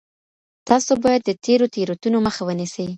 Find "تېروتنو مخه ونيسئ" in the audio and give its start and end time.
1.73-2.85